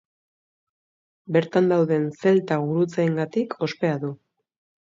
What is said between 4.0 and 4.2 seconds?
du.